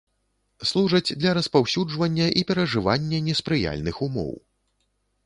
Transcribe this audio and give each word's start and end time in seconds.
Служаць 0.69 1.15
для 1.23 1.33
распаўсюджвання 1.37 2.27
і 2.41 2.45
перажывання 2.53 3.19
неспрыяльных 3.29 3.95
умоў. 4.07 4.33